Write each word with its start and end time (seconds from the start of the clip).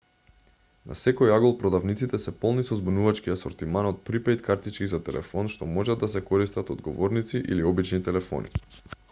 на 0.91 0.95
секој 1.01 1.33
агол 1.33 1.51
продавниците 1.63 2.19
се 2.23 2.33
полни 2.45 2.65
со 2.69 2.77
збунувачки 2.79 3.33
асортиман 3.35 3.91
од 3.91 4.01
припејд 4.09 4.43
картички 4.49 4.89
за 4.95 5.01
телефон 5.11 5.53
што 5.57 5.69
можат 5.77 6.03
да 6.07 6.11
се 6.17 6.25
користат 6.33 6.75
од 6.77 6.83
говорници 6.91 7.45
или 7.55 7.71
обични 7.75 8.03
телефони 8.11 8.61